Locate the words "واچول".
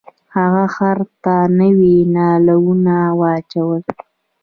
3.19-3.81